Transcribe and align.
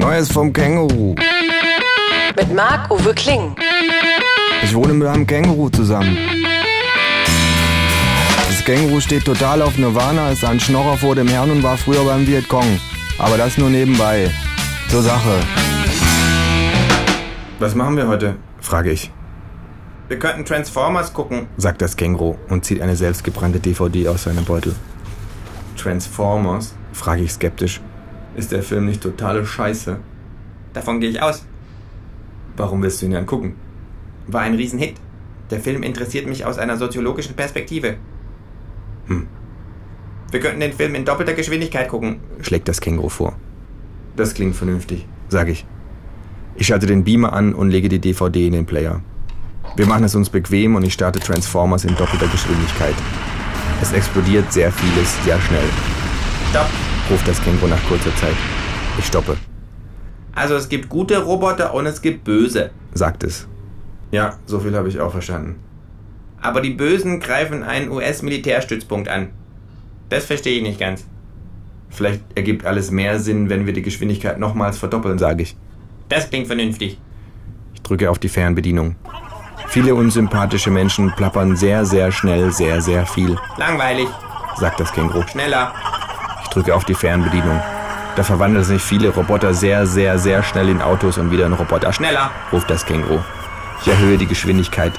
Neues 0.00 0.32
vom 0.32 0.50
Känguru. 0.50 1.14
Mit 2.34 2.54
Marc-Uwe 2.54 3.12
Kling. 3.12 3.54
Ich 4.62 4.74
wohne 4.74 4.94
mit 4.94 5.06
einem 5.06 5.26
Känguru 5.26 5.68
zusammen. 5.68 6.16
Das 8.48 8.64
Känguru 8.64 8.98
steht 9.00 9.26
total 9.26 9.60
auf 9.60 9.76
Nirvana, 9.76 10.30
ist 10.30 10.42
ein 10.42 10.58
Schnorrer 10.58 10.96
vor 10.96 11.14
dem 11.14 11.28
Herrn 11.28 11.50
und 11.50 11.62
war 11.62 11.76
früher 11.76 12.02
beim 12.02 12.26
Vietcong. 12.26 12.80
Aber 13.18 13.36
das 13.36 13.58
nur 13.58 13.68
nebenbei. 13.68 14.30
Zur 14.88 15.02
Sache. 15.02 15.38
Was 17.58 17.74
machen 17.74 17.98
wir 17.98 18.08
heute? 18.08 18.36
frage 18.62 18.92
ich. 18.92 19.10
Wir 20.08 20.18
könnten 20.18 20.46
Transformers 20.46 21.12
gucken. 21.12 21.46
sagt 21.58 21.82
das 21.82 21.94
Känguru 21.94 22.36
und 22.48 22.64
zieht 22.64 22.80
eine 22.80 22.96
selbstgebrannte 22.96 23.60
DVD 23.60 24.08
aus 24.08 24.22
seinem 24.22 24.46
Beutel. 24.46 24.74
Transformers? 25.76 26.74
Frage 26.94 27.22
ich 27.22 27.32
skeptisch. 27.32 27.82
Ist 28.36 28.52
der 28.52 28.62
Film 28.62 28.86
nicht 28.86 29.02
totale 29.02 29.44
Scheiße? 29.44 29.98
Davon 30.72 31.00
gehe 31.00 31.10
ich 31.10 31.22
aus. 31.22 31.44
Warum 32.56 32.82
willst 32.82 33.02
du 33.02 33.06
ihn 33.06 33.16
angucken? 33.16 33.54
War 34.26 34.42
ein 34.42 34.54
Riesenhit. 34.54 34.94
Der 35.50 35.60
Film 35.60 35.82
interessiert 35.82 36.26
mich 36.28 36.44
aus 36.44 36.58
einer 36.58 36.76
soziologischen 36.76 37.34
Perspektive. 37.34 37.96
Hm. 39.06 39.26
Wir 40.30 40.40
könnten 40.40 40.60
den 40.60 40.72
Film 40.72 40.94
in 40.94 41.04
doppelter 41.04 41.34
Geschwindigkeit 41.34 41.88
gucken. 41.88 42.20
schlägt 42.40 42.68
das 42.68 42.80
Känguru 42.80 43.08
vor. 43.08 43.34
Das 44.16 44.34
klingt 44.34 44.54
vernünftig. 44.54 45.06
Sag 45.28 45.48
ich. 45.48 45.66
Ich 46.54 46.68
schalte 46.68 46.86
den 46.86 47.04
Beamer 47.04 47.32
an 47.32 47.54
und 47.54 47.70
lege 47.70 47.88
die 47.88 47.98
DVD 47.98 48.46
in 48.46 48.52
den 48.52 48.66
Player. 48.66 49.02
Wir 49.76 49.86
machen 49.86 50.04
es 50.04 50.14
uns 50.14 50.30
bequem 50.30 50.76
und 50.76 50.84
ich 50.84 50.92
starte 50.92 51.18
Transformers 51.18 51.84
in 51.84 51.96
doppelter 51.96 52.28
Geschwindigkeit. 52.28 52.94
Es 53.82 53.92
explodiert 53.92 54.52
sehr 54.52 54.70
vieles, 54.70 55.24
sehr 55.24 55.40
schnell, 55.40 55.68
Stopp. 56.50 56.89
Ruft 57.10 57.26
das 57.28 57.42
Känguru 57.42 57.66
nach 57.68 57.82
kurzer 57.88 58.14
Zeit. 58.16 58.34
Ich 58.98 59.06
stoppe, 59.06 59.36
Also 60.34 60.54
es 60.54 60.68
gibt 60.68 60.88
gute 60.88 61.22
Roboter 61.22 61.74
und 61.74 61.86
es 61.86 62.02
gibt 62.02 62.24
böse. 62.24 62.70
sagt 62.94 63.24
es. 63.24 63.46
Ja, 64.10 64.34
so 64.46 64.58
viel 64.60 64.76
habe 64.76 64.88
ich 64.88 65.00
auch 65.00 65.12
verstanden. 65.12 65.56
Aber 66.42 66.60
die 66.60 66.70
Bösen 66.70 67.20
greifen 67.20 67.62
einen 67.62 67.90
US-Militärstützpunkt 67.90 69.08
an. 69.08 69.28
Das 70.08 70.24
verstehe 70.24 70.56
ich 70.56 70.62
nicht 70.62 70.80
ganz. 70.80 71.04
Vielleicht 71.90 72.22
ergibt 72.34 72.64
alles 72.64 72.90
mehr 72.90 73.18
Sinn, 73.20 73.50
wenn 73.50 73.66
wir 73.66 73.72
die 73.72 73.82
Geschwindigkeit 73.82 74.38
nochmals 74.38 74.78
verdoppeln, 74.78 75.18
Sage 75.18 75.42
ich. 75.42 75.56
Das 76.08 76.28
klingt 76.30 76.46
vernünftig. 76.48 76.98
Ich 77.74 77.82
drücke 77.82 78.10
auf 78.10 78.18
die 78.18 78.28
Fernbedienung. 78.28 78.96
Viele 79.68 79.94
unsympathische 79.94 80.70
Menschen 80.70 81.12
plappern 81.14 81.54
sehr, 81.56 81.84
sehr 81.84 82.10
schnell, 82.10 82.50
sehr, 82.50 82.80
sehr 82.80 83.06
viel, 83.06 83.36
Langweilig. 83.56 84.08
sagt 84.56 84.80
das 84.80 84.92
Känguru. 84.92 85.22
Schneller. 85.28 85.72
Drücke 86.50 86.74
auf 86.74 86.84
die 86.84 86.94
Fernbedienung. 86.94 87.60
Da 88.16 88.22
verwandeln 88.22 88.64
sich 88.64 88.82
viele 88.82 89.10
Roboter 89.10 89.54
sehr, 89.54 89.86
sehr, 89.86 90.18
sehr 90.18 90.42
schnell 90.42 90.68
in 90.68 90.82
Autos 90.82 91.16
und 91.16 91.30
wieder 91.30 91.46
in 91.46 91.52
Roboter. 91.52 91.92
Schneller. 91.92 92.30
ruft 92.52 92.68
das 92.68 92.84
Känguru. 92.84 93.20
Ich 93.82 93.88
erhöhe 93.88 94.18
die 94.18 94.26
Geschwindigkeit. 94.26 94.92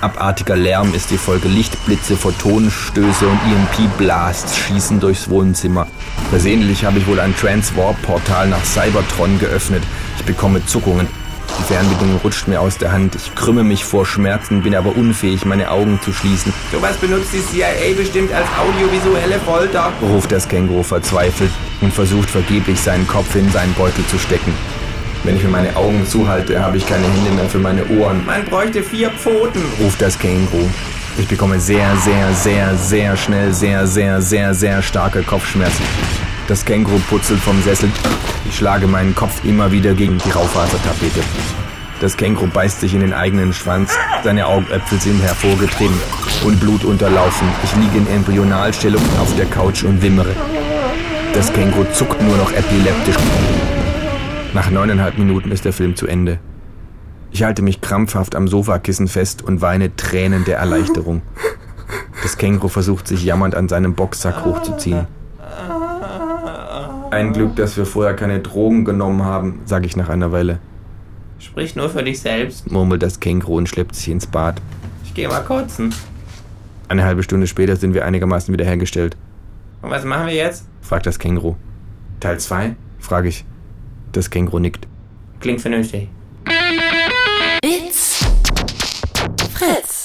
Abartiger 0.00 0.56
Lärm 0.56 0.94
ist 0.94 1.10
die 1.10 1.18
Folge. 1.18 1.48
Lichtblitze, 1.48 2.16
Photonenstöße 2.16 3.26
und 3.26 3.38
EMP-Blasts 3.46 4.56
schießen 4.56 4.98
durchs 5.00 5.28
Wohnzimmer. 5.28 5.86
Versehentlich 6.30 6.84
habe 6.84 6.98
ich 6.98 7.06
wohl 7.06 7.20
ein 7.20 7.36
Transwarp-Portal 7.36 8.48
nach 8.48 8.64
Cybertron 8.64 9.38
geöffnet. 9.38 9.82
Ich 10.18 10.24
bekomme 10.24 10.64
Zuckungen. 10.66 11.06
Die 11.62 11.74
Fernbedienung 11.74 12.18
rutscht 12.24 12.48
mir 12.48 12.60
aus 12.60 12.76
der 12.76 12.90
Hand. 12.90 13.14
Ich 13.14 13.36
krümme 13.36 13.62
mich 13.62 13.84
vor 13.84 14.04
Schmerzen, 14.04 14.62
bin 14.62 14.74
aber 14.74 14.96
unfähig, 14.96 15.44
meine 15.44 15.70
Augen 15.70 16.00
zu 16.02 16.12
schließen. 16.12 16.52
Sowas 16.72 16.96
benutzt 16.96 17.32
die 17.32 17.40
CIA 17.40 17.94
bestimmt 17.96 18.32
als 18.32 18.46
audiovisuelle 18.58 19.38
Folter. 19.38 19.92
ruft 20.02 20.32
das 20.32 20.48
Känguru 20.48 20.82
verzweifelt 20.82 21.52
und 21.80 21.94
versucht 21.94 22.28
vergeblich 22.28 22.80
seinen 22.80 23.06
Kopf 23.06 23.36
in 23.36 23.48
seinen 23.52 23.72
Beutel 23.74 24.04
zu 24.06 24.18
stecken. 24.18 24.52
Wenn 25.22 25.36
ich 25.36 25.44
mir 25.44 25.50
meine 25.50 25.76
Augen 25.76 26.04
zuhalte, 26.04 26.60
habe 26.60 26.78
ich 26.78 26.86
keine 26.86 27.06
Hände 27.06 27.30
mehr 27.30 27.48
für 27.48 27.58
meine 27.58 27.86
Ohren. 27.90 28.26
Man 28.26 28.44
bräuchte 28.44 28.82
vier 28.82 29.10
Pfoten. 29.10 29.62
ruft 29.80 30.02
das 30.02 30.18
Känguru. 30.18 30.68
Ich 31.16 31.28
bekomme 31.28 31.60
sehr, 31.60 31.94
sehr, 31.98 32.32
sehr, 32.32 32.76
sehr 32.76 33.16
schnell 33.16 33.52
sehr, 33.52 33.86
sehr, 33.86 34.20
sehr, 34.20 34.52
sehr 34.52 34.82
starke 34.82 35.22
Kopfschmerzen. 35.22 35.84
Das 36.48 36.64
Känguru 36.64 36.98
putzelt 37.08 37.40
vom 37.40 37.62
Sessel. 37.62 37.88
Ich 38.48 38.56
schlage 38.56 38.86
meinen 38.88 39.14
Kopf 39.14 39.44
immer 39.44 39.70
wieder 39.70 39.94
gegen 39.94 40.18
die 40.18 40.30
Raufasertapete. 40.30 41.20
Das 42.00 42.16
Känguru 42.16 42.48
beißt 42.48 42.80
sich 42.80 42.94
in 42.94 43.00
den 43.00 43.12
eigenen 43.12 43.52
Schwanz. 43.52 43.96
Seine 44.24 44.46
Augäpfel 44.46 45.00
sind 45.00 45.22
hervorgetrieben 45.22 45.96
und 46.44 46.58
Blut 46.58 46.84
unterlaufen. 46.84 47.46
Ich 47.62 47.76
liege 47.76 47.96
in 47.98 48.08
Embryonalstellung 48.08 49.02
auf 49.20 49.34
der 49.36 49.46
Couch 49.46 49.84
und 49.84 50.02
wimmere. 50.02 50.34
Das 51.32 51.52
Känguru 51.52 51.84
zuckt 51.92 52.20
nur 52.20 52.36
noch 52.36 52.52
epileptisch. 52.52 53.16
Nach 54.52 54.68
neuneinhalb 54.68 55.16
Minuten 55.16 55.52
ist 55.52 55.64
der 55.64 55.72
Film 55.72 55.94
zu 55.94 56.08
Ende. 56.08 56.40
Ich 57.30 57.44
halte 57.44 57.62
mich 57.62 57.80
krampfhaft 57.80 58.34
am 58.34 58.48
Sofakissen 58.48 59.06
fest 59.06 59.42
und 59.42 59.62
weine 59.62 59.94
Tränen 59.94 60.44
der 60.44 60.58
Erleichterung. 60.58 61.22
Das 62.22 62.36
Känguru 62.36 62.68
versucht 62.68 63.06
sich 63.06 63.24
jammernd 63.24 63.54
an 63.54 63.68
seinem 63.68 63.94
Boxsack 63.94 64.44
hochzuziehen. 64.44 65.06
Ein 67.12 67.34
Glück, 67.34 67.56
dass 67.56 67.76
wir 67.76 67.84
vorher 67.84 68.16
keine 68.16 68.40
Drogen 68.40 68.86
genommen 68.86 69.22
haben. 69.22 69.60
Sag 69.66 69.84
ich 69.84 69.98
nach 69.98 70.08
einer 70.08 70.32
Weile. 70.32 70.60
Sprich 71.38 71.76
nur 71.76 71.90
für 71.90 72.02
dich 72.02 72.18
selbst. 72.20 72.70
Murmelt 72.70 73.02
das 73.02 73.20
Känguru 73.20 73.58
und 73.58 73.68
schleppt 73.68 73.94
sich 73.94 74.08
ins 74.08 74.26
Bad. 74.26 74.62
Ich 75.04 75.12
gehe 75.12 75.28
mal 75.28 75.44
kotzen. 75.44 75.94
Eine 76.88 77.04
halbe 77.04 77.22
Stunde 77.22 77.46
später 77.46 77.76
sind 77.76 77.92
wir 77.92 78.06
einigermaßen 78.06 78.50
wiederhergestellt. 78.50 79.14
Und 79.82 79.90
was 79.90 80.06
machen 80.06 80.28
wir 80.28 80.34
jetzt? 80.34 80.66
Fragt 80.80 81.04
das 81.04 81.18
Känguru. 81.18 81.56
Teil 82.18 82.40
2? 82.40 82.76
Frag 82.98 83.26
ich. 83.26 83.44
Das 84.12 84.30
Känguru 84.30 84.58
nickt. 84.58 84.88
Klingt 85.40 85.60
vernünftig. 85.60 86.08
It's 87.62 88.24
Fritz. 89.52 90.01